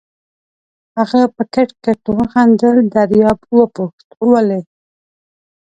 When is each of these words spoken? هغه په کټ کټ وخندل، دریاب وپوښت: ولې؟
هغه 0.97 1.21
په 1.35 1.43
کټ 1.53 1.69
کټ 1.83 2.01
وخندل، 2.17 2.77
دریاب 2.95 3.39
وپوښت: 3.57 4.07
ولې؟ 4.29 4.61